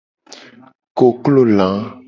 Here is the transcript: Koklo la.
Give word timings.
Koklo 0.97 1.45
la. 1.57 1.71